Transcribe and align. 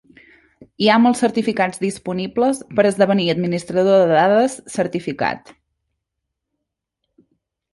Hi 0.83 0.87
ha 0.93 1.01
molts 1.01 1.19
certificats 1.23 1.81
disponibles 1.83 2.61
per 2.79 2.85
esdevenir 2.91 3.27
administrador 3.35 4.01
de 4.05 4.09
dades 4.21 4.57
certificat. 4.77 5.53